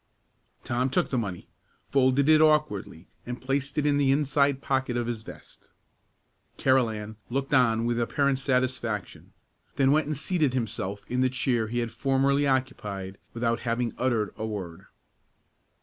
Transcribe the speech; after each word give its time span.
Tom 0.63 0.89
took 0.89 1.11
the 1.11 1.17
money, 1.19 1.47
folded 1.91 2.27
it 2.27 2.41
awkwardly, 2.41 3.05
and 3.23 3.39
placed 3.39 3.77
it 3.77 3.85
in 3.85 3.97
the 3.97 4.11
inside 4.11 4.59
pocket 4.59 4.97
of 4.97 5.05
his 5.05 5.21
vest. 5.21 5.69
Carolan 6.57 7.17
looked 7.29 7.53
on 7.53 7.85
with 7.85 7.99
apparent 7.99 8.39
satisfaction; 8.39 9.31
then 9.75 9.91
went 9.91 10.07
and 10.07 10.17
seated 10.17 10.55
himself 10.55 11.01
in 11.07 11.21
the 11.21 11.29
chair 11.29 11.67
he 11.67 11.77
had 11.85 11.91
formerly 11.91 12.47
occupied, 12.47 13.19
without 13.35 13.59
having 13.59 13.93
uttered 13.99 14.33
a 14.37 14.43
word. 14.47 14.87